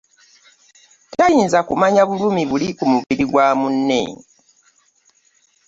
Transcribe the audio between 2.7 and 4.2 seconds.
ku mubiri gwa munne.